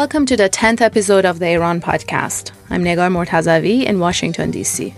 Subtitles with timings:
[0.00, 2.52] Welcome to the 10th episode of the Iran podcast.
[2.70, 4.94] I'm Negar Mortazavi in Washington, D.C.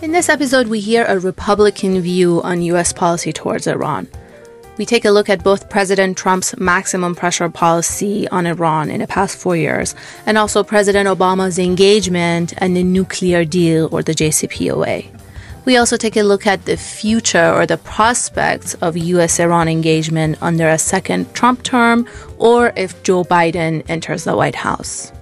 [0.00, 2.94] In this episode, we hear a Republican view on U.S.
[2.94, 4.08] policy towards Iran.
[4.78, 9.06] We take a look at both President Trump's maximum pressure policy on Iran in the
[9.06, 9.94] past four years
[10.24, 15.27] and also President Obama's engagement and the nuclear deal or the JCPOA.
[15.68, 20.38] We also take a look at the future or the prospects of US Iran engagement
[20.40, 22.08] under a second Trump term
[22.38, 25.12] or if Joe Biden enters the White House.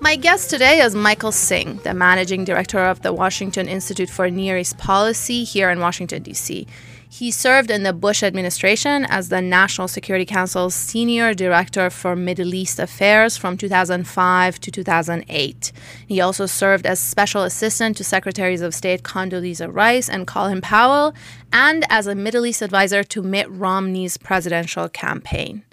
[0.00, 4.58] My guest today is Michael Singh, the managing director of the Washington Institute for Near
[4.58, 6.66] East Policy here in Washington, D.C.
[7.12, 12.54] He served in the Bush administration as the National Security Council's senior director for Middle
[12.54, 15.72] East Affairs from 2005 to 2008.
[16.06, 21.12] He also served as special assistant to Secretaries of State Condoleezza Rice and Colin Powell,
[21.52, 25.64] and as a Middle East advisor to Mitt Romney's presidential campaign.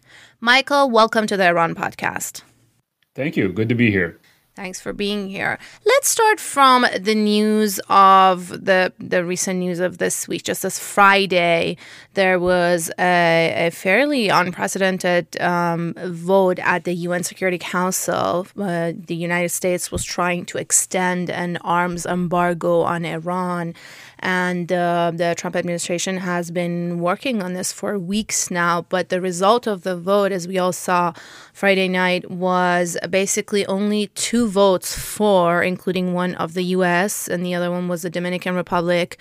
[0.41, 2.41] Michael, welcome to the Iran podcast.
[3.15, 3.47] Thank you.
[3.47, 4.19] Good to be here.
[4.59, 5.57] Thanks for being here.
[5.85, 10.43] Let's start from the news of the the recent news of this week.
[10.43, 11.77] Just this Friday,
[12.15, 18.47] there was a, a fairly unprecedented um, vote at the UN Security Council.
[18.59, 23.73] Uh, the United States was trying to extend an arms embargo on Iran.
[24.19, 28.85] And uh, the Trump administration has been working on this for weeks now.
[28.89, 31.13] But the result of the vote, as we all saw
[31.53, 37.55] Friday night, was basically only two votes for, including one of the US, and the
[37.55, 39.17] other one was the Dominican Republic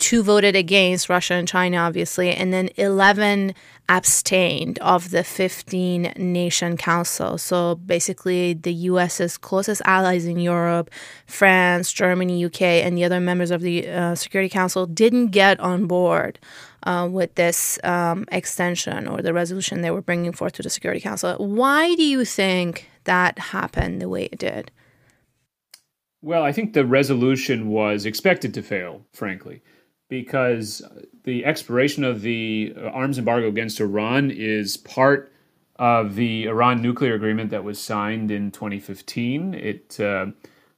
[0.00, 3.54] two voted against Russia and China, obviously, and then 11
[3.88, 7.38] abstained of the 15 nation council.
[7.38, 10.90] So basically, the US's closest allies in Europe,
[11.26, 15.86] France, Germany, UK, and the other members of the uh, Security Council didn't get on
[15.86, 16.40] board.
[16.84, 20.98] Uh, with this um, extension or the resolution they were bringing forth to the Security
[20.98, 21.36] Council.
[21.36, 24.70] Why do you think that happened the way it did?
[26.22, 29.60] Well, I think the resolution was expected to fail, frankly
[30.10, 30.82] because
[31.24, 35.32] the expiration of the arms embargo against Iran is part
[35.76, 39.54] of the Iran nuclear agreement that was signed in 2015.
[39.54, 40.26] It uh,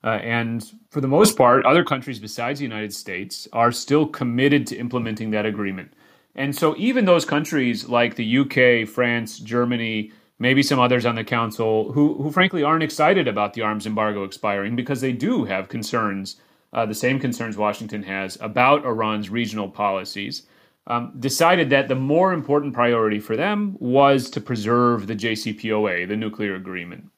[0.05, 4.67] uh, and for the most part, other countries besides the United States are still committed
[4.69, 5.93] to implementing that agreement.
[6.35, 11.25] And so, even those countries like the UK, France, Germany, maybe some others on the
[11.25, 15.69] council, who, who frankly aren't excited about the arms embargo expiring because they do have
[15.69, 16.37] concerns
[16.73, 20.43] uh, the same concerns Washington has about Iran's regional policies,
[20.87, 26.17] um, decided that the more important priority for them was to preserve the JCPOA, the
[26.17, 27.11] nuclear agreement.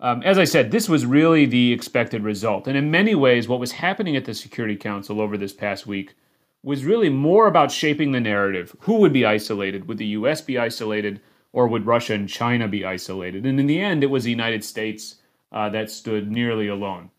[0.00, 2.68] Um, as I said, this was really the expected result.
[2.68, 6.14] And in many ways, what was happening at the Security Council over this past week
[6.62, 8.76] was really more about shaping the narrative.
[8.80, 9.88] Who would be isolated?
[9.88, 10.40] Would the U.S.
[10.40, 11.20] be isolated?
[11.52, 13.44] Or would Russia and China be isolated?
[13.44, 15.16] And in the end, it was the United States
[15.50, 17.10] uh, that stood nearly alone.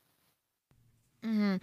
[1.26, 1.58] Mm-hmm.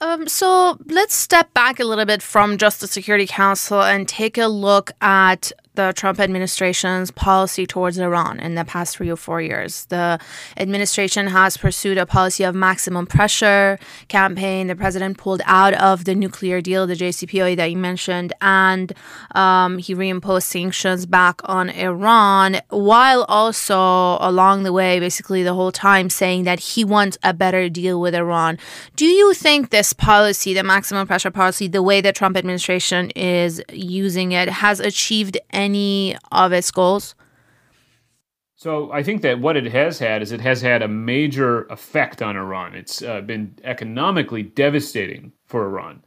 [0.00, 4.36] Um, so let's step back a little bit from just the Security Council and take
[4.36, 9.40] a look at the Trump administration's policy towards Iran in the past three or four
[9.40, 9.84] years.
[9.86, 10.18] The
[10.56, 13.78] administration has pursued a policy of maximum pressure
[14.08, 14.66] campaign.
[14.66, 18.92] The president pulled out of the nuclear deal, the JCPOA that you mentioned, and
[19.34, 25.72] um, he reimposed sanctions back on Iran, while also along the way, basically the whole
[25.72, 28.58] time, saying that he wants a better deal with Iran.
[28.96, 33.62] Do you think this policy, the maximum pressure policy, the way the Trump administration is
[33.70, 37.14] using it, has achieved any any of its goals?
[38.56, 42.22] So I think that what it has had is it has had a major effect
[42.22, 42.74] on Iran.
[42.74, 46.02] It's uh, been economically devastating for Iran.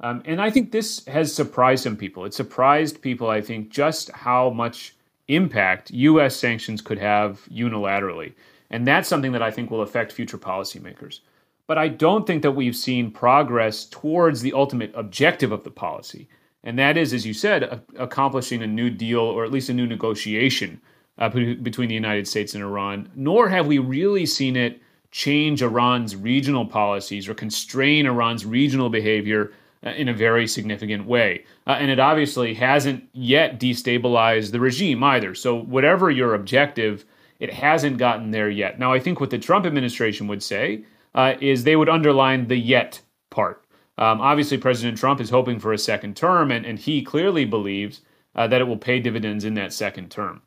[0.00, 2.24] Um, and I think this has surprised some people.
[2.24, 4.96] It surprised people, I think, just how much
[5.28, 6.34] impact U.S.
[6.34, 8.32] sanctions could have unilaterally.
[8.70, 11.20] And that's something that I think will affect future policymakers.
[11.68, 16.28] But I don't think that we've seen progress towards the ultimate objective of the policy,
[16.64, 19.74] and that is, as you said, a- accomplishing a new deal or at least a
[19.74, 20.80] new negotiation
[21.18, 23.10] uh, p- between the United States and Iran.
[23.14, 24.80] Nor have we really seen it
[25.10, 29.52] change Iran's regional policies or constrain Iran's regional behavior
[29.84, 31.44] uh, in a very significant way.
[31.66, 35.34] Uh, and it obviously hasn't yet destabilized the regime either.
[35.34, 37.04] So, whatever your objective,
[37.40, 38.78] it hasn't gotten there yet.
[38.78, 42.56] Now, I think what the Trump administration would say uh, is they would underline the
[42.56, 43.00] yet
[43.30, 43.61] part.
[44.02, 48.00] Um, obviously, President Trump is hoping for a second term, and, and he clearly believes
[48.34, 50.42] uh, that it will pay dividends in that second term.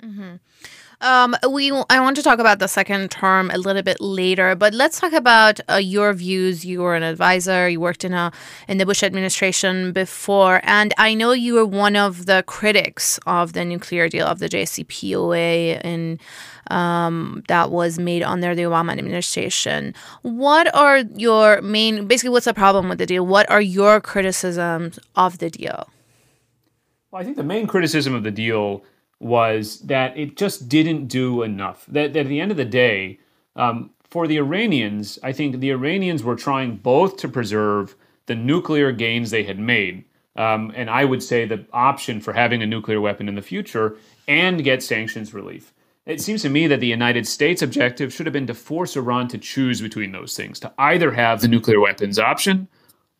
[0.00, 0.36] Mm-hmm.
[1.00, 4.74] Um, we I want to talk about the second term a little bit later, but
[4.74, 6.64] let's talk about uh, your views.
[6.64, 7.68] You were an advisor.
[7.68, 8.32] You worked in a
[8.66, 13.52] in the Bush administration before, and I know you were one of the critics of
[13.52, 16.20] the nuclear deal of the JCPOA and
[16.70, 19.94] um, that was made under the Obama administration.
[20.22, 23.24] What are your main, basically, what's the problem with the deal?
[23.24, 25.88] What are your criticisms of the deal?
[27.10, 28.84] Well, I think the main criticism of the deal
[29.20, 31.84] was that it just didn't do enough.
[31.86, 33.18] That, that at the end of the day,
[33.56, 37.94] um, for the Iranians, I think the Iranians were trying both to preserve
[38.26, 40.04] the nuclear gains they had made,
[40.36, 43.96] um, and I would say the option for having a nuclear weapon in the future,
[44.28, 45.72] and get sanctions relief.
[46.06, 49.28] It seems to me that the United States' objective should have been to force Iran
[49.28, 52.68] to choose between those things, to either have the nuclear weapons option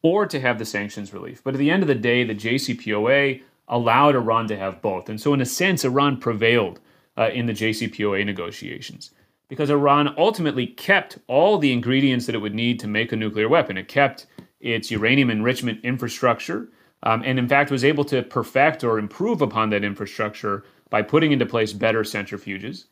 [0.00, 1.42] or to have the sanctions relief.
[1.44, 5.08] But at the end of the day, the JCPOA allowed Iran to have both.
[5.08, 6.80] And so, in a sense, Iran prevailed
[7.16, 9.10] uh, in the JCPOA negotiations
[9.48, 13.48] because Iran ultimately kept all the ingredients that it would need to make a nuclear
[13.48, 13.76] weapon.
[13.76, 14.26] It kept
[14.60, 16.68] its uranium enrichment infrastructure,
[17.02, 21.32] um, and in fact was able to perfect or improve upon that infrastructure by putting
[21.32, 22.84] into place better centrifuges.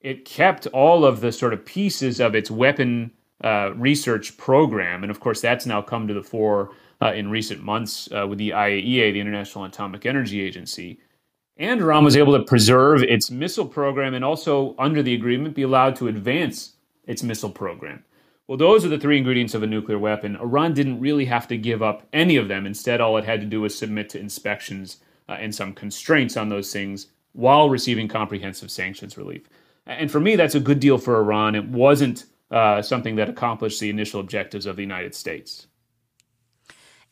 [0.00, 3.12] It kept all of the sort of pieces of its weapon
[3.44, 6.70] uh, research program, and of course, that's now come to the fore
[7.02, 11.00] uh, in recent months uh, with the IAEA, the International Atomic Energy Agency.
[11.56, 15.62] And Iran was able to preserve its missile program and also, under the agreement, be
[15.62, 16.74] allowed to advance
[17.06, 18.04] its missile program.
[18.46, 20.36] Well, those are the three ingredients of a nuclear weapon.
[20.36, 22.66] Iran didn't really have to give up any of them.
[22.66, 24.98] Instead, all it had to do was submit to inspections
[25.28, 29.48] uh, and some constraints on those things while receiving comprehensive sanctions relief.
[29.86, 31.54] And for me, that's a good deal for Iran.
[31.54, 35.68] It wasn't uh, something that accomplished the initial objectives of the United States.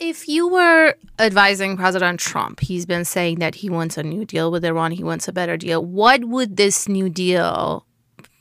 [0.00, 4.50] If you were advising President Trump, he's been saying that he wants a new deal
[4.50, 5.84] with Iran, he wants a better deal.
[5.84, 7.84] What would this new deal,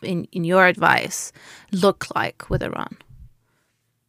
[0.04, 1.31] in, in your advice,
[1.71, 2.95] look like with Iran?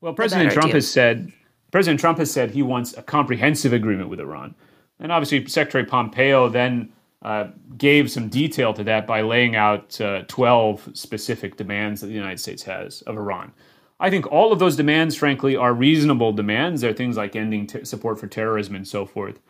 [0.02, 0.74] Well, President Trump deal.
[0.74, 1.32] has said
[1.70, 4.54] President Trump has said he wants a comprehensive agreement with Iran.
[5.00, 6.92] And obviously, Secretary Pompeo then
[7.22, 12.14] uh, gave some detail to that by laying out uh, 12 specific demands that the
[12.14, 13.52] United States has of Iran.
[14.00, 16.80] I think all of those demands, frankly, are reasonable demands.
[16.80, 19.40] They're things like ending t- support for terrorism and so forth.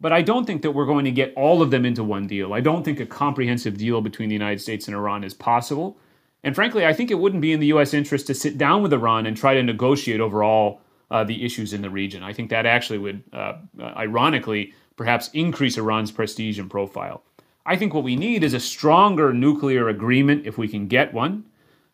[0.00, 2.52] But I don't think that we're going to get all of them into one deal.
[2.52, 5.98] I don't think a comprehensive deal between the United States and Iran is possible.
[6.44, 7.94] And frankly, I think it wouldn't be in the U.S.
[7.94, 10.80] interest to sit down with Iran and try to negotiate over all
[11.10, 12.22] uh, the issues in the region.
[12.22, 17.22] I think that actually would, uh, uh ironically, perhaps increase Iran's prestige and profile.
[17.64, 21.44] I think what we need is a stronger nuclear agreement if we can get one.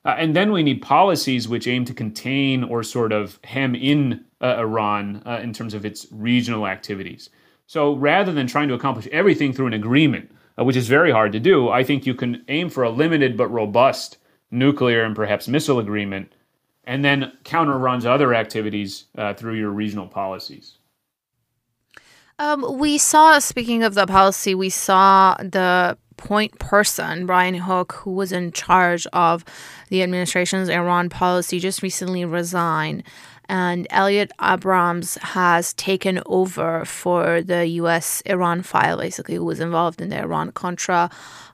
[0.05, 4.25] Uh, and then we need policies which aim to contain or sort of hem in
[4.41, 7.31] uh, Iran uh, in terms of its regional activities.
[7.67, 11.33] So rather than trying to accomplish everything through an agreement, uh, which is very hard
[11.33, 14.19] to do, I think you can aim for a limited but robust
[14.51, 16.35] nuclear and perhaps missile agreement,
[16.85, 20.79] and then counter Iran's other activities uh, through your regional policies.
[22.39, 28.13] Um, we saw, speaking of the policy, we saw the point person, Brian Hook, who
[28.13, 29.45] was in charge of
[29.89, 33.03] the administration's Iran policy, just recently resigned.
[33.49, 38.23] And Elliot Abrams has taken over for the U.S.
[38.25, 41.11] Iran file, basically, who was involved in the Iran Contra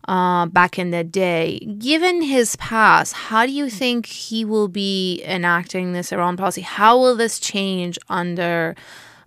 [0.06, 1.58] uh, back in the day.
[1.58, 6.62] Given his past, how do you think he will be enacting this Iran policy?
[6.62, 8.76] How will this change under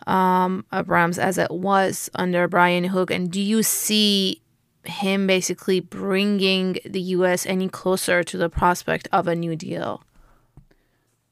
[0.07, 3.11] um, Abrams as it was under Brian Hook?
[3.11, 4.41] And do you see
[4.85, 7.45] him basically bringing the U.S.
[7.45, 10.03] any closer to the prospect of a New Deal?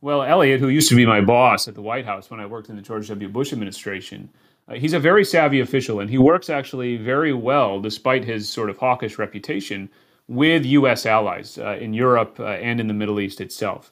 [0.01, 2.69] Well, Elliot, who used to be my boss at the White House when I worked
[2.69, 3.27] in the George W.
[3.27, 4.29] Bush administration,
[4.69, 8.69] uh, he's a very savvy official, and he works actually very well, despite his sort
[8.69, 9.89] of hawkish reputation,
[10.27, 11.05] with U.S.
[11.05, 13.91] allies uh, in Europe uh, and in the Middle East itself.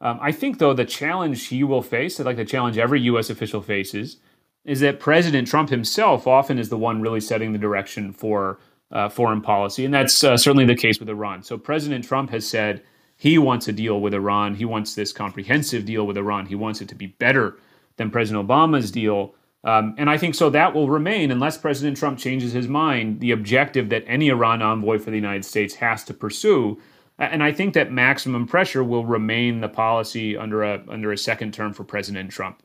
[0.00, 3.30] Um, I think, though, the challenge he will face, like the challenge every U.S.
[3.30, 4.16] official faces,
[4.64, 8.58] is that President Trump himself often is the one really setting the direction for
[8.90, 11.42] uh, foreign policy, and that's uh, certainly the case with Iran.
[11.42, 12.82] So President Trump has said
[13.16, 14.54] he wants a deal with Iran.
[14.54, 16.46] He wants this comprehensive deal with Iran.
[16.46, 17.58] He wants it to be better
[17.96, 19.34] than President Obama's deal.
[19.62, 23.30] Um, and I think so that will remain unless President Trump changes his mind, the
[23.30, 26.78] objective that any Iran envoy for the United States has to pursue.
[27.18, 31.54] And I think that maximum pressure will remain the policy under a under a second
[31.54, 32.62] term for President Trump.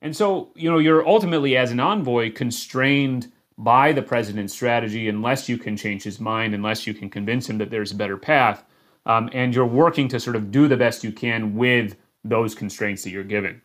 [0.00, 5.48] And so, you know, you're ultimately as an envoy constrained by the president's strategy unless
[5.48, 8.64] you can change his mind, unless you can convince him that there's a better path.
[9.06, 13.02] Um, and you're working to sort of do the best you can with those constraints
[13.04, 13.60] that you're given.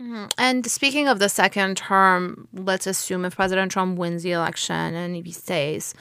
[0.00, 0.26] Mm-hmm.
[0.38, 5.16] And speaking of the second term, let's assume if President Trump wins the election and
[5.16, 5.94] if he stays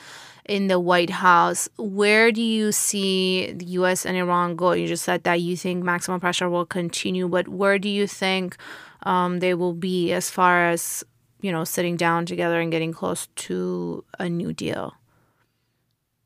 [0.47, 4.05] in the White House, where do you see the U.S.
[4.05, 4.71] and Iran go?
[4.71, 8.55] You just said that you think maximum pressure will continue, but where do you think
[9.03, 11.03] um, they will be as far as
[11.41, 14.95] you know sitting down together and getting close to a new deal?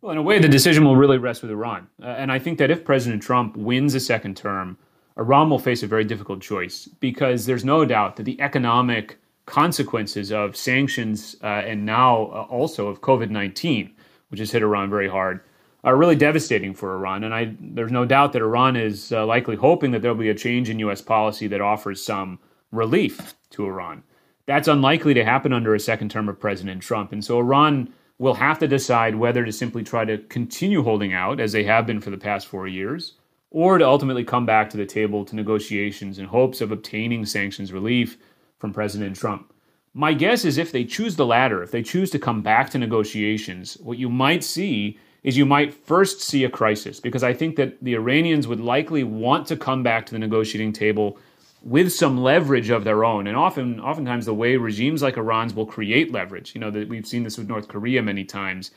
[0.01, 2.58] Well, in a way, the decision will really rest with Iran, uh, and I think
[2.58, 4.77] that if President Trump wins a second term
[5.18, 10.32] Iran will face a very difficult choice because there's no doubt that the economic consequences
[10.32, 13.91] of sanctions uh, and now uh, also of COVID 19,
[14.30, 15.41] which has hit Iran very hard,
[15.84, 17.24] are really devastating for Iran.
[17.24, 20.36] And I, there's no doubt that Iran is uh, likely hoping that there'll be a
[20.36, 21.01] change in U.S.
[21.01, 22.39] policy that offers some
[22.72, 24.03] relief to Iran.
[24.46, 27.12] That's unlikely to happen under a second term of President Trump.
[27.12, 31.40] And so Iran will have to decide whether to simply try to continue holding out,
[31.40, 33.14] as they have been for the past four years,
[33.50, 37.74] or to ultimately come back to the table to negotiations in hopes of obtaining sanctions
[37.74, 38.18] relief
[38.60, 39.52] from President Trump.
[39.94, 42.78] My guess is if they choose the latter, if they choose to come back to
[42.78, 47.56] negotiations, what you might see is you might first see a crisis because I think
[47.58, 51.18] that the Iranians would likely want to come back to the negotiating table
[51.62, 53.27] with some leverage of their own.
[53.27, 57.08] And often, oftentimes, the way regimes like Iran's will create leverage, you know, that we've
[57.08, 58.72] seen this with North Korea many times,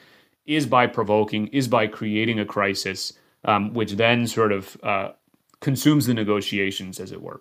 [0.47, 3.15] is by provoking, is by creating a crisis
[3.45, 5.13] um, which then sort of uh,
[5.61, 7.41] consumes the negotiations, as it were.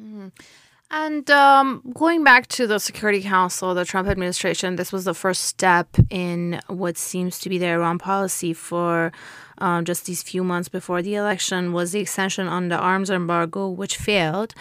[0.00, 0.28] Mm-hmm.
[0.90, 5.44] And um, going back to the Security Council, the Trump administration, this was the first
[5.44, 9.12] step in what seems to be their Iran policy for
[9.58, 13.68] um, just these few months before the election was the extension on the arms embargo,
[13.68, 14.54] which failed.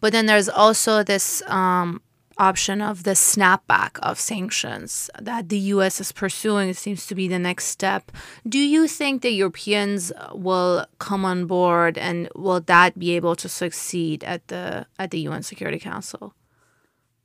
[0.00, 2.02] But then there's also this um,
[2.40, 7.38] option of the snapback of sanctions that the US is pursuing seems to be the
[7.38, 8.10] next step.
[8.48, 13.48] Do you think the Europeans will come on board and will that be able to
[13.48, 16.34] succeed at the at the UN Security Council?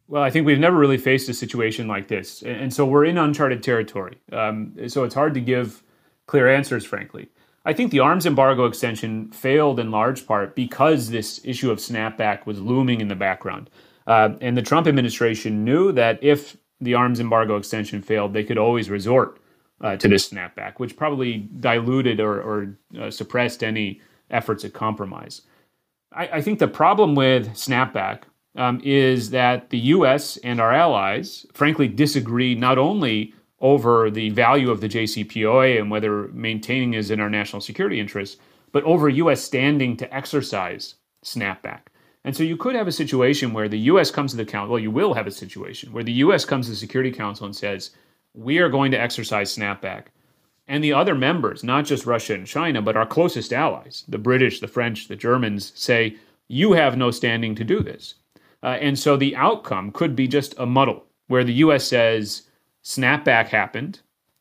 [0.07, 2.43] Well, I think we've never really faced a situation like this.
[2.43, 4.17] And so we're in uncharted territory.
[4.31, 5.81] Um, so it's hard to give
[6.27, 7.29] clear answers, frankly.
[7.67, 12.45] I think the arms embargo extension failed in large part because this issue of snapback
[12.45, 13.72] was looming in the background.
[14.07, 18.57] Uh, and the Trump administration knew that if the arms embargo extension failed, they could
[18.57, 19.39] always resort
[19.81, 25.41] uh, to this snapback, which probably diluted or, or uh, suppressed any efforts at compromise.
[26.13, 28.24] I, I, think the problem with snapback
[28.55, 30.38] um, is that the U.S.
[30.38, 36.27] and our allies, frankly, disagree not only over the value of the JCPOA and whether
[36.29, 38.38] maintaining is in our national security interests,
[38.71, 39.41] but over U.S.
[39.41, 41.81] standing to exercise snapback.
[42.25, 44.10] And so you could have a situation where the U.S.
[44.10, 44.74] comes to the council.
[44.74, 46.44] Well, you will have a situation where the U.S.
[46.44, 47.91] comes to the Security Council and says,
[48.34, 50.05] "We are going to exercise snapback,"
[50.67, 54.60] and the other members, not just Russia and China, but our closest allies, the British,
[54.60, 56.15] the French, the Germans, say,
[56.48, 58.15] "You have no standing to do this."
[58.63, 61.86] Uh, and so the outcome could be just a muddle where the U.S.
[61.86, 62.41] says
[62.84, 64.00] snapback happened,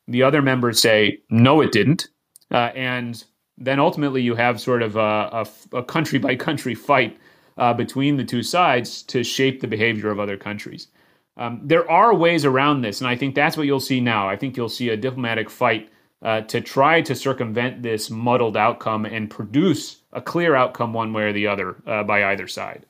[0.09, 2.09] the other members say no, it didn't,
[2.51, 3.25] uh, and
[3.59, 7.19] then ultimately you have sort of a, a country by country fight
[7.57, 10.89] uh, between the two sides to shape the behavior of other countries.
[11.37, 14.29] Um, there are ways around this, and I think that's what you'll see now.
[14.29, 15.91] I think you'll see a diplomatic fight
[16.23, 21.25] uh, to try to circumvent this muddled outcome and produce a clear outcome one way
[21.25, 22.87] or the other uh, by either side.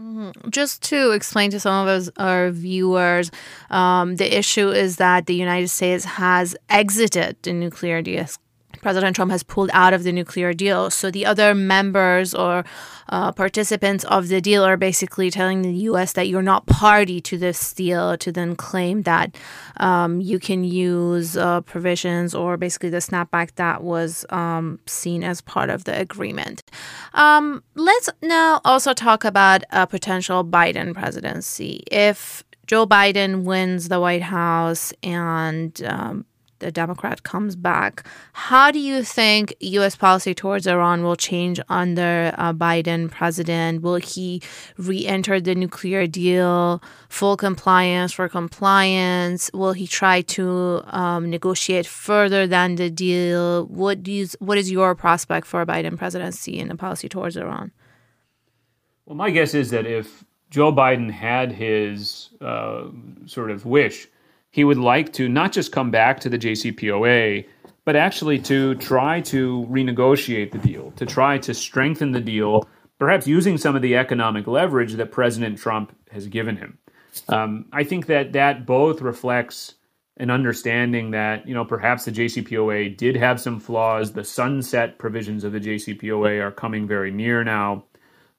[0.00, 0.50] Mm-hmm.
[0.50, 3.30] Just to explain to some of us, our viewers,
[3.70, 8.26] um, the issue is that the United States has exited the nuclear deal
[8.84, 10.90] President Trump has pulled out of the nuclear deal.
[10.90, 12.66] So the other members or
[13.08, 16.12] uh, participants of the deal are basically telling the U.S.
[16.12, 19.38] that you're not party to this deal to then claim that
[19.78, 25.40] um, you can use uh, provisions or basically the snapback that was um, seen as
[25.40, 26.62] part of the agreement.
[27.14, 31.84] Um, let's now also talk about a potential Biden presidency.
[31.90, 36.26] If Joe Biden wins the White House and um,
[36.64, 38.06] the Democrat comes back.
[38.32, 39.96] How do you think U.S.
[39.96, 43.82] policy towards Iran will change under a Biden president?
[43.82, 44.40] Will he
[44.78, 49.50] re enter the nuclear deal, full compliance for compliance?
[49.52, 53.66] Will he try to um, negotiate further than the deal?
[53.66, 57.36] What, do you, what is your prospect for a Biden presidency and the policy towards
[57.36, 57.72] Iran?
[59.04, 62.84] Well, my guess is that if Joe Biden had his uh,
[63.26, 64.08] sort of wish
[64.54, 67.44] he would like to not just come back to the JCPOA,
[67.84, 72.68] but actually to try to renegotiate the deal, to try to strengthen the deal,
[73.00, 76.78] perhaps using some of the economic leverage that President Trump has given him.
[77.28, 79.74] Um, I think that that both reflects
[80.18, 84.12] an understanding that you know perhaps the JCPOA did have some flaws.
[84.12, 87.86] The sunset provisions of the JCPOA are coming very near now.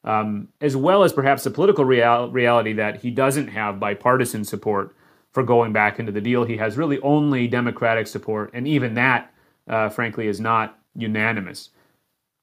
[0.05, 4.95] um, as well as perhaps the political real- reality that he doesn't have bipartisan support
[5.36, 6.46] for going back into the deal.
[6.46, 9.34] He has really only Democratic support, and even that,
[9.68, 11.72] uh, frankly, is not unanimous.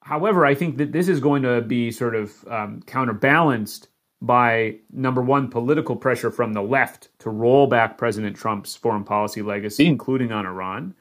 [0.02, 3.88] However, I think that this is going to be sort of um, counterbalanced
[4.20, 9.40] by number one, political pressure from the left to roll back President Trump's foreign policy
[9.40, 10.94] legacy, including on Iran.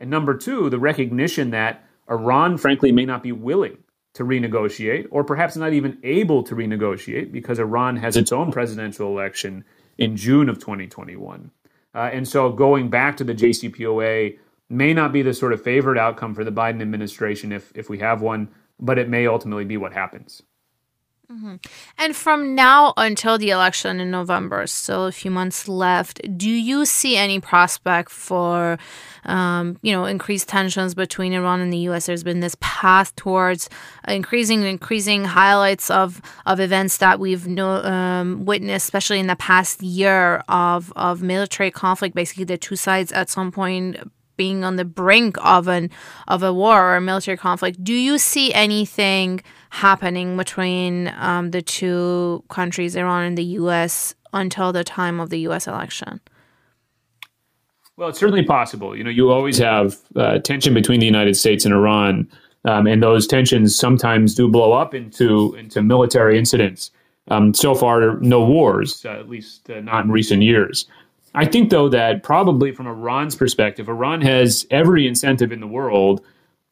[0.00, 3.78] And number two, the recognition that Iran, frankly, may not be willing
[4.14, 9.08] to renegotiate, or perhaps not even able to renegotiate because Iran has its own presidential
[9.08, 9.64] election
[9.98, 11.50] in June of 2021.
[11.94, 14.38] Uh, and so going back to the JCPOA
[14.68, 17.98] may not be the sort of favored outcome for the Biden administration if, if we
[17.98, 18.48] have one,
[18.78, 20.42] but it may ultimately be what happens.
[21.30, 21.56] Mm-hmm.
[21.98, 26.20] And from now until the election in November, still a few months left.
[26.38, 28.78] Do you see any prospect for,
[29.24, 32.06] um, you know, increased tensions between Iran and the U.S.?
[32.06, 33.68] There's been this path towards
[34.06, 39.82] increasing increasing highlights of of events that we've no, um, witnessed, especially in the past
[39.82, 42.14] year of of military conflict.
[42.14, 43.96] Basically, the two sides at some point
[44.36, 45.90] being on the brink of an
[46.28, 47.82] of a war or a military conflict.
[47.82, 54.72] Do you see anything happening between um, the two countries, Iran and the U.S., until
[54.72, 55.66] the time of the U.S.
[55.66, 56.20] election?
[57.96, 58.94] Well, it's certainly possible.
[58.94, 62.28] You know, you always have uh, tension between the United States and Iran,
[62.64, 66.90] um, and those tensions sometimes do blow up into into military incidents.
[67.28, 70.86] Um, so far, no wars, uh, at least uh, not in recent years.
[71.34, 76.22] I think, though, that probably from Iran's perspective, Iran has every incentive in the world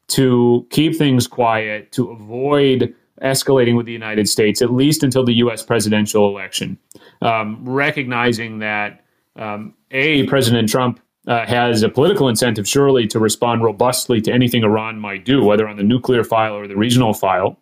[0.08, 5.34] to keep things quiet, to avoid escalating with the United States, at least until the
[5.34, 5.62] U.S.
[5.62, 6.78] presidential election,
[7.22, 9.04] um, recognizing that,
[9.36, 14.62] um, A, President Trump uh, has a political incentive, surely, to respond robustly to anything
[14.62, 17.56] Iran might do, whether on the nuclear file or the regional file.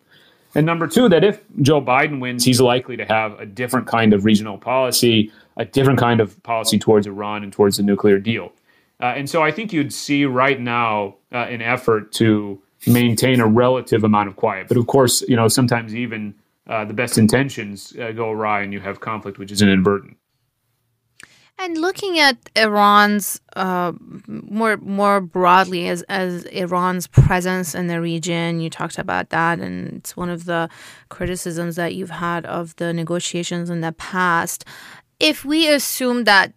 [0.55, 4.13] And number two, that if Joe Biden wins, he's likely to have a different kind
[4.13, 8.51] of regional policy, a different kind of policy towards Iran and towards the nuclear deal.
[9.03, 13.47] Uh, and so I think you'd see right now uh, an effort to maintain a
[13.47, 14.69] relative amount of quiet.
[14.69, 16.35] But of course, you know, sometimes even
[16.67, 20.15] uh, the best intentions uh, go awry and you have conflict, which is inadvertent.
[21.59, 23.91] And looking at Iran's uh,
[24.27, 29.97] more more broadly as as Iran's presence in the region, you talked about that, and
[29.97, 30.69] it's one of the
[31.09, 34.63] criticisms that you've had of the negotiations in the past.
[35.19, 36.53] If we assume that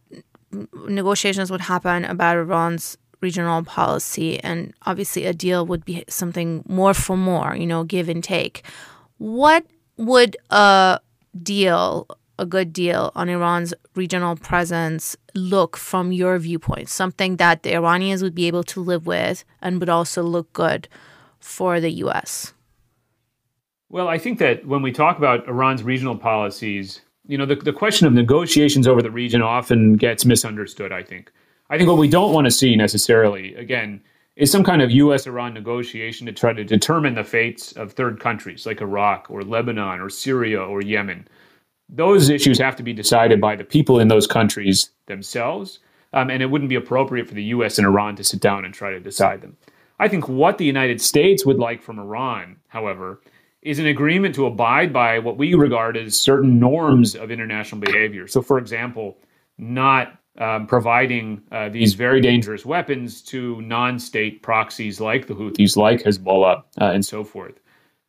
[0.87, 6.95] negotiations would happen about Iran's regional policy, and obviously a deal would be something more
[6.95, 8.62] for more, you know, give and take,
[9.19, 9.64] what
[9.97, 11.01] would a
[11.42, 12.07] deal
[12.38, 16.88] a good deal on Iran's regional presence look from your viewpoint?
[16.88, 20.88] Something that the Iranians would be able to live with and would also look good
[21.40, 22.53] for the U.S.?
[23.88, 27.73] Well, I think that when we talk about Iran's regional policies, you know, the, the
[27.73, 31.33] question of negotiations over the region often gets misunderstood, I think.
[31.71, 34.01] I think what we don't want to see necessarily, again,
[34.37, 35.27] is some kind of U.S.
[35.27, 40.01] Iran negotiation to try to determine the fates of third countries like Iraq or Lebanon
[40.01, 41.27] or Syria or Yemen
[41.89, 45.79] those issues have to be decided by the people in those countries themselves.
[46.12, 47.79] Um, and it wouldn't be appropriate for the U.S.
[47.79, 49.57] and Iran to sit down and try to decide them.
[49.99, 53.21] I think what the United States would like from Iran, however,
[53.66, 58.29] is an agreement to abide by what we regard as certain norms of international behavior.
[58.29, 59.18] So, for example,
[59.59, 65.76] not um, providing uh, these very dangerous weapons to non state proxies like the Houthis,
[65.76, 67.59] like Hezbollah, uh, and so forth.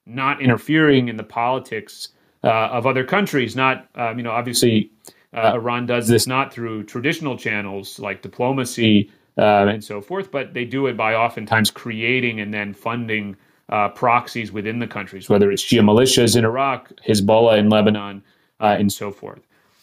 [0.06, 2.10] Not interfering in the politics
[2.43, 3.56] uh, of other countries.
[3.56, 4.91] Not, um, you know, obviously,
[5.34, 10.54] uh, Iran does this not through traditional channels like diplomacy uh, and so forth, but
[10.54, 13.36] they do it by oftentimes creating and then funding
[13.70, 18.24] uh, proxies within the countries, whether it's Shia militias in Iraq, Hezbollah in Lebanon,
[18.60, 19.42] uh, and so forth.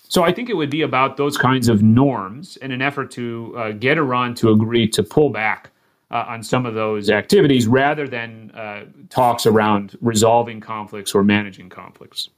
[0.08, 3.54] So I think it would be about those kinds of norms in an effort to
[3.56, 5.70] uh, get Iran to agree to pull back
[6.10, 11.68] uh, on some of those activities rather than uh, talks around resolving conflicts or managing
[11.68, 12.28] conflicts.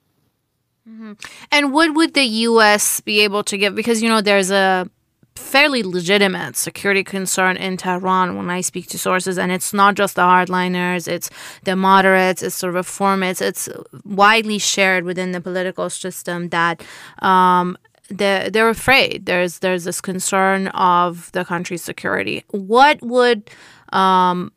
[0.89, 1.13] Mm-hmm.
[1.51, 3.01] And what would the U.S.
[3.01, 3.75] be able to give?
[3.75, 4.89] Because, you know, there's a
[5.39, 10.17] fairly legitimate security concern in Tehran when I speak to sources, and it's not just
[10.17, 11.31] the hardliners, it's
[11.65, 13.69] the moderates, it's the reformists, it's
[14.05, 16.83] widely shared within the political system that
[17.21, 17.77] um,
[18.09, 19.27] they're, they're afraid.
[19.27, 22.45] There's there's this concern of the country's security.
[22.51, 23.51] What would
[23.93, 24.53] um,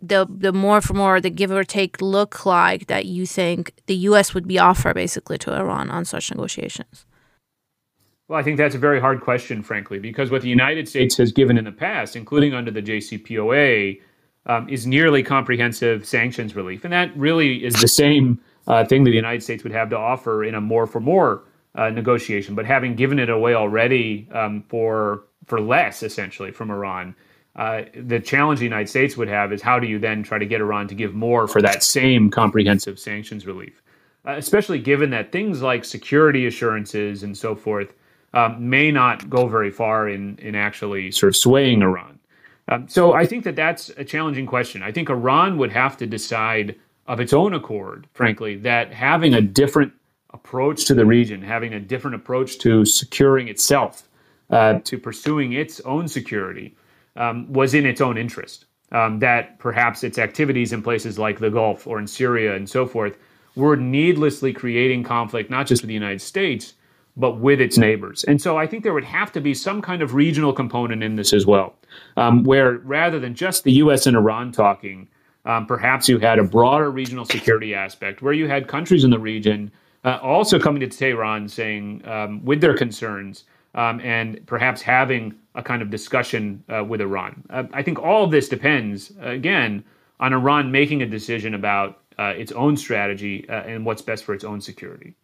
[0.00, 3.96] the the more for more the give or take look like that you think the
[4.10, 4.34] U.S.
[4.34, 7.06] would be offer basically to Iran on such negotiations?
[8.28, 11.30] Well, I think that's a very hard question, frankly, because what the United States has
[11.30, 14.00] given in the past, including under the JCPOA,
[14.46, 19.10] um, is nearly comprehensive sanctions relief, and that really is the same uh, thing that
[19.10, 21.44] the United States would have to offer in a more for more
[21.76, 22.54] uh, negotiation.
[22.54, 27.14] But having given it away already um, for for less, essentially, from Iran,
[27.54, 30.46] uh, the challenge the United States would have is how do you then try to
[30.46, 33.82] get Iran to give more for that same comprehensive sanctions relief,
[34.26, 37.92] uh, especially given that things like security assurances and so forth
[38.36, 42.18] um, may not go very far in in actually sort of swaying Iran.
[42.68, 44.82] Um, so I think that that's a challenging question.
[44.82, 49.40] I think Iran would have to decide of its own accord, frankly, that having a
[49.40, 49.92] different
[50.34, 54.08] approach to the region, having a different approach to securing itself,
[54.50, 56.76] uh, to pursuing its own security,
[57.14, 58.66] um, was in its own interest.
[58.92, 62.86] Um, that perhaps its activities in places like the Gulf or in Syria and so
[62.86, 63.16] forth
[63.56, 66.74] were needlessly creating conflict, not just with the United States,
[67.16, 68.24] but with its neighbors.
[68.24, 71.16] And so I think there would have to be some kind of regional component in
[71.16, 71.74] this as well,
[72.16, 74.06] um, where rather than just the U.S.
[74.06, 75.08] and Iran talking,
[75.44, 79.18] um, perhaps you had a broader regional security aspect where you had countries in the
[79.18, 79.70] region
[80.04, 85.62] uh, also coming to Tehran saying, um, with their concerns, um, and perhaps having a
[85.62, 87.42] kind of discussion uh, with Iran.
[87.50, 89.84] Uh, I think all of this depends, again,
[90.20, 94.34] on Iran making a decision about uh, its own strategy uh, and what's best for
[94.34, 95.14] its own security.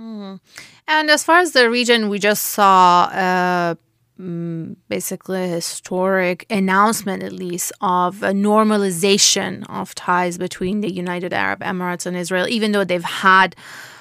[0.00, 0.40] Mm.
[0.86, 3.74] And as far as the region, we just saw uh,
[4.20, 11.32] mm, basically a historic announcement, at least, of a normalization of ties between the United
[11.32, 13.56] Arab Emirates and Israel, even though they've had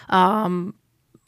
[0.09, 0.75] um,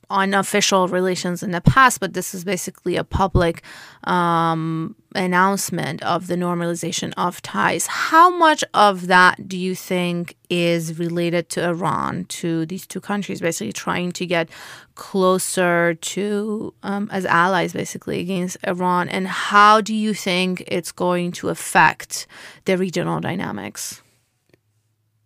[0.10, 3.62] unofficial relations in the past, but this is basically a public
[4.06, 7.88] um, announcement of the normalization of ties.
[7.88, 13.42] How much of that do you think is related to Iran, to these two countries,
[13.42, 14.50] basically trying to get
[14.96, 19.10] closer to um, as allies, basically against Iran?
[19.10, 22.28] And how do you think it's going to affect
[22.66, 24.02] the regional dynamics?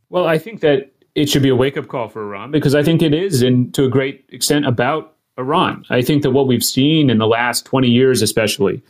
[0.09, 2.83] Well, I think that it should be a wake up call for Iran because I
[2.83, 5.85] think it is, and to a great extent, about Iran.
[5.89, 8.81] I think that what we've seen in the last 20 years, especially,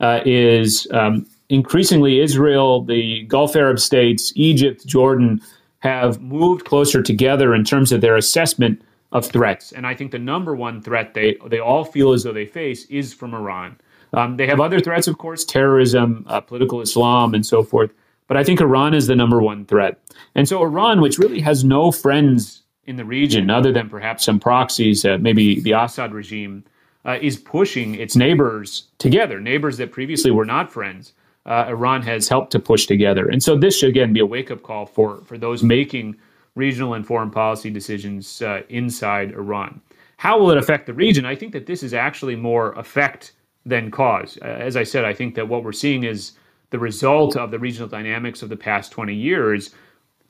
[0.00, 5.40] uh, is um, increasingly Israel, the Gulf Arab states, Egypt, Jordan
[5.80, 9.72] have moved closer together in terms of their assessment of threats.
[9.72, 12.84] And I think the number one threat they, they all feel as though they face
[12.86, 13.76] is from Iran.
[14.12, 17.90] Um, they have other threats, of course, terrorism, uh, political Islam, and so forth.
[18.30, 19.98] But I think Iran is the number one threat.
[20.36, 24.38] And so Iran, which really has no friends in the region other than perhaps some
[24.38, 26.62] proxies, uh, maybe the Assad regime,
[27.04, 31.12] uh, is pushing its neighbors together, neighbors that previously were not friends.
[31.44, 33.28] Uh, Iran has helped to push together.
[33.28, 36.14] And so this should again be a wake up call for, for those making
[36.54, 39.80] regional and foreign policy decisions uh, inside Iran.
[40.18, 41.26] How will it affect the region?
[41.26, 43.32] I think that this is actually more effect
[43.66, 44.38] than cause.
[44.40, 46.34] Uh, as I said, I think that what we're seeing is
[46.70, 49.70] the result of the regional dynamics of the past 20 years.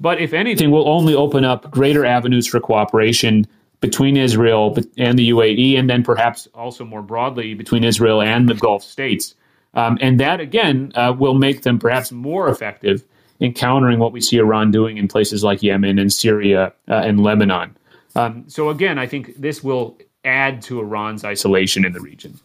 [0.01, 3.47] But if anything, will only open up greater avenues for cooperation
[3.81, 8.55] between Israel and the UAE, and then perhaps also more broadly between Israel and the
[8.55, 9.35] Gulf states.
[9.75, 13.05] Um, and that, again, uh, will make them perhaps more effective
[13.39, 17.23] in countering what we see Iran doing in places like Yemen and Syria uh, and
[17.23, 17.77] Lebanon.
[18.17, 22.39] Um, so, again, I think this will add to Iran's isolation in the region.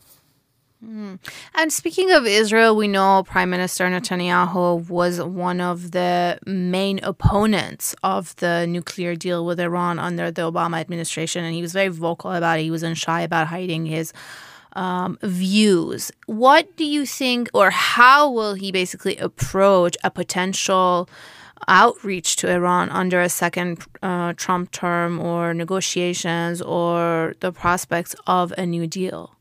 [0.83, 1.19] Mm.
[1.53, 7.95] And speaking of Israel, we know Prime Minister Netanyahu was one of the main opponents
[8.03, 12.31] of the nuclear deal with Iran under the Obama administration, and he was very vocal
[12.31, 12.63] about it.
[12.63, 14.13] He wasn't shy about hiding his
[14.73, 16.11] um, views.
[16.27, 21.09] What do you think, or how will he basically approach a potential?
[21.67, 28.53] outreach to Iran under a second uh, Trump term or negotiations or the prospects of
[28.57, 29.35] a new deal?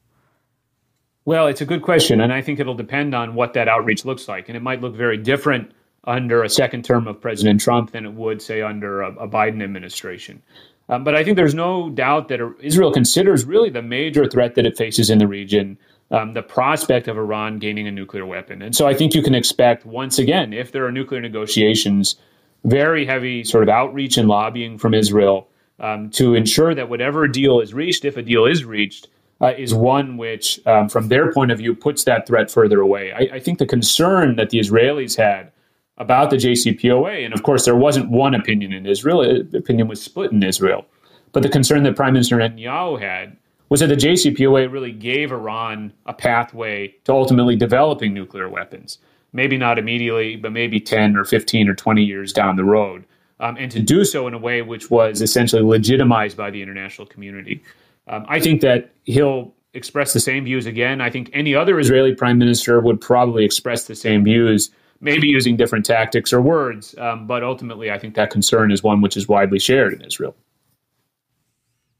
[1.25, 2.21] Well, it's a good question.
[2.21, 4.49] And I think it'll depend on what that outreach looks like.
[4.49, 5.73] And it might look very different
[6.05, 9.63] under a second term of President Trump than it would, say, under a, a Biden
[9.63, 10.43] administration.
[10.91, 14.67] Um, but I think there's no doubt that Israel considers really the major threat that
[14.67, 15.79] it faces in the region
[16.11, 18.63] um, the prospect of Iran gaining a nuclear weapon.
[18.63, 22.17] And so I think you can expect, once again, if there are nuclear negotiations,
[22.65, 25.49] very heavy sort of outreach and lobbying from Israel
[25.81, 29.09] um, to ensure that whatever deal is reached, if a deal is reached,
[29.41, 33.13] uh, is one which, um, from their point of view, puts that threat further away.
[33.13, 35.51] I, I, think the concern that the Israelis had
[35.99, 40.03] about the JCPOA, and of course, there wasn't one opinion in Israel, the opinion was
[40.03, 40.87] split in Israel.
[41.33, 43.37] But the concern that Prime Minister Netanyahu had
[43.69, 48.99] was that the JCPOA really gave Iran a pathway to ultimately developing nuclear weapons.
[49.33, 53.05] Maybe not immediately, but maybe 10 or 15 or 20 years down the road.
[53.41, 57.07] Um, and to do so in a way which was essentially legitimized by the international
[57.09, 57.63] community.
[58.07, 61.01] Um, I think that he'll express the same views again.
[61.01, 65.57] I think any other Israeli prime minister would probably express the same views, maybe using
[65.57, 66.95] different tactics or words.
[66.99, 70.37] Um, but ultimately, I think that concern is one which is widely shared in Israel.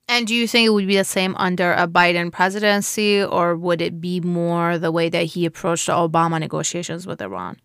[0.07, 3.81] And do you think it would be the same under a Biden presidency, or would
[3.81, 7.57] it be more the way that he approached the Obama negotiations with Iran?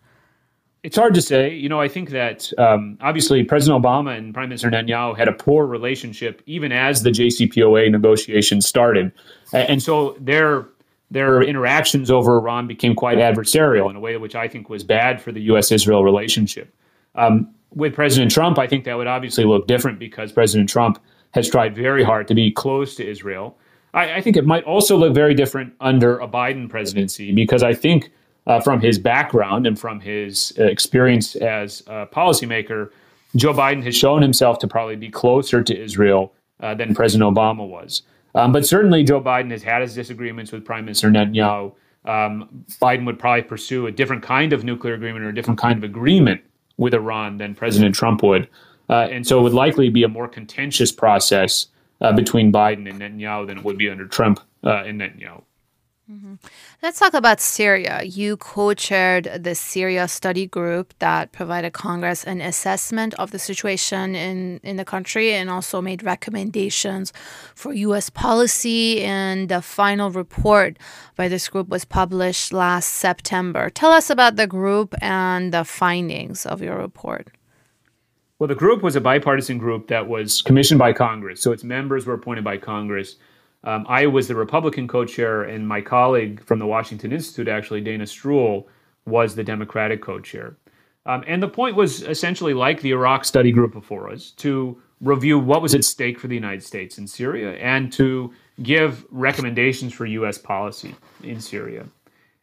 [0.84, 1.54] It's hard to say.
[1.54, 5.34] You know, I think that um, obviously President Obama and Prime Minister Netanyahu had a
[5.34, 9.12] poor relationship even as the JCPOA negotiations started,
[9.52, 10.68] and so their
[11.12, 15.22] their interactions over Iran became quite adversarial in a way which I think was bad
[15.22, 16.74] for the U.S.-Israel relationship.
[17.16, 21.00] Um, with President Trump, I think that would obviously look different because President Trump
[21.32, 23.58] has tried very hard to be close to Israel.
[23.94, 27.74] I, I think it might also look very different under a Biden presidency because I
[27.74, 28.12] think
[28.50, 32.90] uh, from his background and from his experience as a policymaker,
[33.36, 37.68] Joe Biden has shown himself to probably be closer to Israel uh, than President Obama
[37.68, 38.02] was.
[38.36, 41.74] Um, but certainly, Joe Biden has had his disagreements with Prime Minister Netanyahu.
[42.06, 45.78] Um, Biden would probably pursue a different kind of nuclear agreement or a different kind
[45.78, 46.42] of agreement
[46.78, 48.48] with Iran than President Trump would.
[48.90, 51.68] Uh, and so it would likely be a more contentious process
[52.02, 55.44] uh, between Biden and Netanyahu than it would be under Trump uh, and Netanyahu.
[56.12, 56.36] Mm-hmm.
[56.82, 58.02] Let's talk about Syria.
[58.04, 64.16] You co chaired the Syria study group that provided Congress an assessment of the situation
[64.16, 67.14] in, in the country and also made recommendations
[67.54, 68.10] for U.S.
[68.10, 69.04] policy.
[69.04, 70.78] And the final report
[71.16, 73.70] by this group was published last September.
[73.70, 77.28] Tell us about the group and the findings of your report.
[78.40, 81.40] Well, the group was a bipartisan group that was commissioned by Congress.
[81.40, 83.18] So its members were appointed by Congress
[83.64, 87.82] um, I was the Republican co chair, and my colleague from the Washington Institute, actually,
[87.82, 88.66] Dana Stroul,
[89.06, 90.56] was the Democratic co chair.
[91.06, 95.40] Um, and the point was essentially like the Iraq study group before us to review
[95.40, 100.06] what was at stake for the United States in Syria and to give recommendations for
[100.06, 100.38] U.S.
[100.38, 100.94] policy
[101.24, 101.86] in Syria.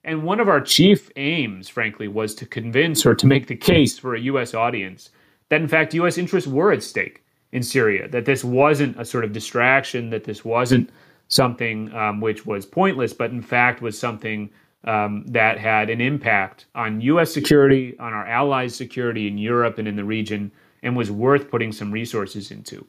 [0.05, 3.99] And one of our chief aims, frankly, was to convince or to make the case
[3.99, 4.55] for a U.S.
[4.55, 5.11] audience
[5.49, 6.17] that, in fact, U.S.
[6.17, 10.45] interests were at stake in Syria, that this wasn't a sort of distraction, that this
[10.45, 10.91] wasn't
[11.29, 14.51] something um, which was pointless, but in fact was something
[14.85, 17.33] um, that had an impact on U.S.
[17.33, 21.73] security, on our allies' security in Europe and in the region, and was worth putting
[21.73, 22.87] some resources into.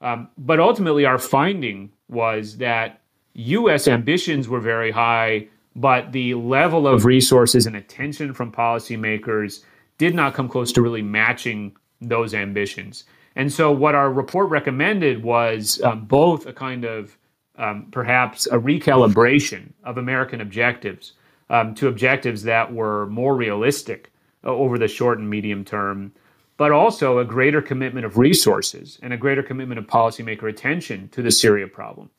[0.00, 3.00] Um, but ultimately, our finding was that
[3.34, 3.88] U.S.
[3.88, 9.64] ambitions were very high, but the level of resources and attention from policymakers
[9.98, 13.04] did not come close to really matching those ambitions.
[13.34, 17.16] And so, what our report recommended was um, both a kind of
[17.56, 21.12] um, perhaps a recalibration of American objectives
[21.50, 24.12] um, to objectives that were more realistic
[24.44, 26.12] uh, over the short and medium term,
[26.56, 31.22] but also a greater commitment of resources and a greater commitment of policymaker attention to
[31.22, 32.10] the Syria problem.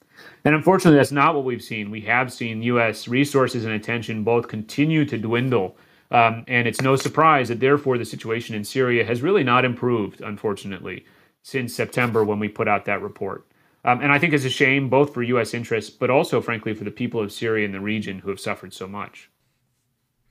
[0.46, 1.92] And unfortunately, that's not what we've seen.
[1.92, 3.08] We have seen U.S.
[3.08, 5.78] resources and attention both continue to dwindle.
[6.12, 10.22] Um, and it's no surprise that, therefore, the situation in Syria has really not improved,
[10.22, 11.06] unfortunately,
[11.42, 13.46] since September when we put out that report.
[13.86, 15.54] Um, and I think it's a shame both for U.S.
[15.54, 18.74] interests, but also, frankly, for the people of Syria and the region who have suffered
[18.74, 19.30] so much.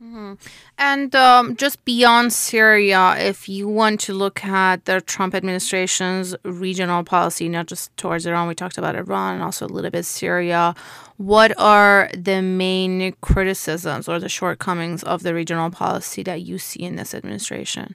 [0.03, 0.35] Mm-hmm.
[0.79, 7.05] And um, just beyond Syria, if you want to look at the Trump administration's regional
[7.05, 10.75] policy, not just towards Iran, we talked about Iran and also a little bit Syria.
[11.19, 16.83] What are the main criticisms or the shortcomings of the regional policy that you see
[16.83, 17.95] in this administration?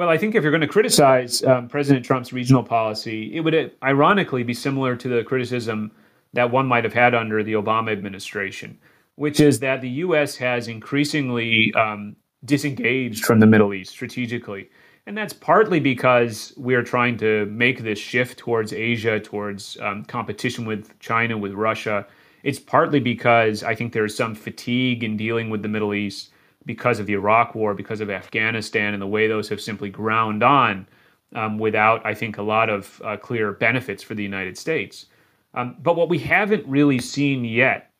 [0.00, 3.54] Well, I think if you're going to criticize um, President Trump's regional policy, it would
[3.54, 5.92] uh, ironically be similar to the criticism
[6.32, 8.78] that one might have had under the Obama administration,
[9.16, 10.36] which is that the U.S.
[10.36, 14.70] has increasingly um, disengaged from the Middle East strategically.
[15.04, 20.64] And that's partly because we're trying to make this shift towards Asia, towards um, competition
[20.64, 22.06] with China, with Russia.
[22.42, 26.30] It's partly because I think there's some fatigue in dealing with the Middle East
[26.66, 30.42] because of the Iraq War, because of Afghanistan, and the way those have simply ground
[30.42, 30.86] on
[31.34, 35.06] um, without, I think, a lot of uh, clear benefits for the United States.
[35.54, 37.90] Um, but what we haven't really seen yet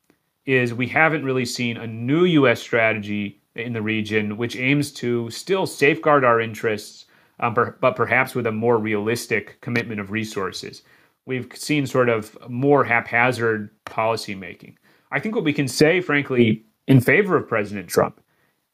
[0.47, 2.61] is we haven't really seen a new U.S.
[2.61, 7.07] strategy in the region which aims to still safeguard our interests,
[7.41, 10.83] um, per, but perhaps with a more realistic commitment of resources.
[11.27, 14.77] We've seen sort of more haphazard policymaking.
[15.13, 18.21] I think what we can say, frankly, in favor of President Trump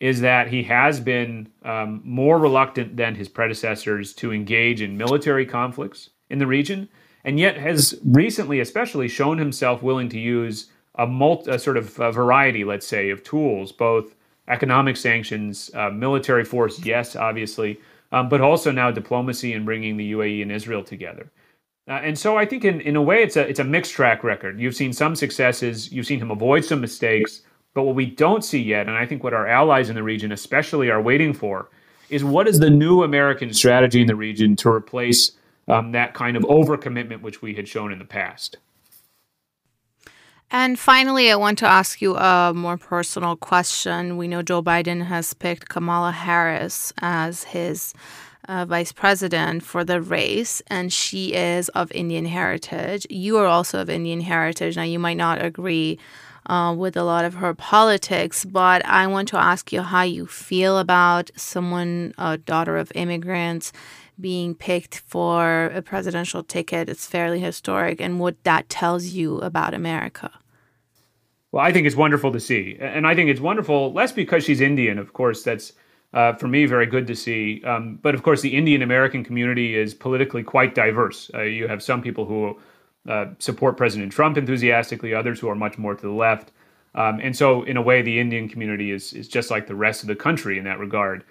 [0.01, 5.47] is that he has been um, more reluctant than his predecessors to engage in military
[5.47, 6.89] conflicts in the region,
[7.25, 11.99] and yet has recently, especially, shown himself willing to use a, multi, a sort of
[11.99, 14.15] a variety, let's say, of tools, both
[14.49, 17.81] economic sanctions, uh, military force, yes, obviously,
[18.13, 21.31] um, but also now diplomacy and bringing the UAE and Israel together.
[21.89, 24.25] Uh, and so I think in, in a way it's a it's a mixed track
[24.25, 24.59] record.
[24.59, 27.43] You've seen some successes, you've seen him avoid some mistakes,
[27.77, 30.33] but what we don't see yet, and I think what our allies in the region
[30.33, 31.69] especially are waiting for,
[32.09, 35.33] is what is the new American strategy in the region to replace
[35.69, 38.57] um, that kind of overcommitment which we had shown in the past.
[40.51, 44.17] And finally, I want to ask you a more personal question.
[44.17, 47.93] We know Joe Biden has picked Kamala Harris as his
[48.49, 53.07] uh, vice president for the race, and she is of Indian heritage.
[53.11, 54.77] You are also of Indian heritage.
[54.77, 55.99] Now, you might not agree
[56.47, 60.27] uh, with a lot of her politics, but I want to ask you how you
[60.27, 63.73] feel about someone, a daughter of immigrants,
[64.19, 66.89] being picked for a presidential ticket.
[66.89, 70.31] It's fairly historic, and what that tells you about America.
[71.53, 72.77] Well, I think it's wonderful to see.
[72.81, 75.73] And I think it's wonderful, less because she's Indian, of course, that's
[76.13, 77.63] uh, for me very good to see.
[77.65, 81.31] Um, but of course, the Indian American community is politically quite diverse.
[81.35, 82.59] Uh, you have some people who
[83.09, 86.53] uh, support President Trump enthusiastically, others who are much more to the left.
[86.95, 90.03] Um, and so, in a way, the Indian community is, is just like the rest
[90.03, 91.25] of the country in that regard.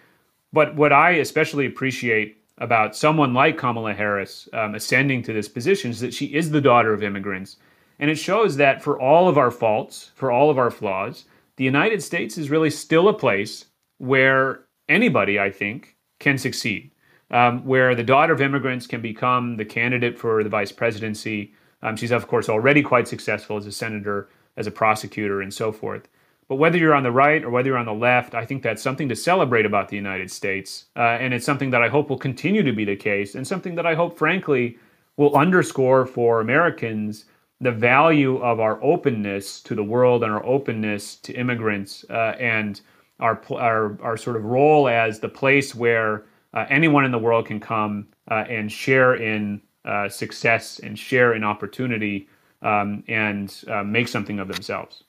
[0.53, 5.91] But what I especially appreciate about someone like Kamala Harris um, ascending to this position
[5.91, 7.57] is that she is the daughter of immigrants.
[7.99, 11.25] And it shows that for all of our faults, for all of our flaws,
[11.57, 13.65] the United States is really still a place
[13.97, 16.91] where anybody, I think, can succeed,
[17.31, 21.53] um, where the daughter of immigrants can become the candidate for the vice presidency.
[21.81, 25.71] Um, she's, of course, already quite successful as a senator, as a prosecutor, and so
[25.71, 26.07] forth.
[26.47, 28.81] But whether you're on the right or whether you're on the left, I think that's
[28.81, 30.85] something to celebrate about the United States.
[30.95, 33.75] Uh, and it's something that I hope will continue to be the case, and something
[33.75, 34.77] that I hope, frankly,
[35.17, 37.25] will underscore for Americans
[37.61, 42.81] the value of our openness to the world and our openness to immigrants uh, and
[43.19, 47.45] our, our, our sort of role as the place where uh, anyone in the world
[47.45, 52.27] can come uh, and share in uh, success and share an opportunity
[52.61, 55.03] um, and uh, make something of themselves.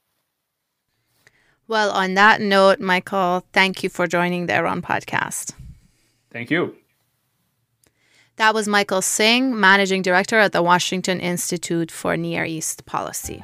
[1.68, 5.54] Well, on that note, Michael, thank you for joining the Iran podcast.
[6.30, 6.76] Thank you.
[8.36, 13.42] That was Michael Singh, Managing Director at the Washington Institute for Near East Policy.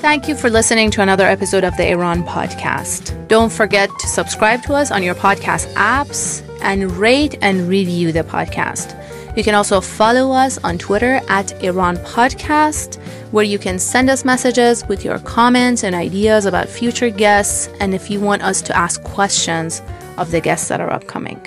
[0.00, 3.28] Thank you for listening to another episode of the Iran podcast.
[3.28, 8.24] Don't forget to subscribe to us on your podcast apps and rate and review the
[8.24, 8.96] podcast.
[9.36, 14.24] You can also follow us on Twitter at Iran Podcast, where you can send us
[14.24, 18.76] messages with your comments and ideas about future guests, and if you want us to
[18.76, 19.82] ask questions
[20.18, 21.40] of the guests that are upcoming.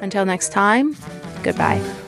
[0.00, 0.96] Until next time,
[1.42, 2.05] goodbye.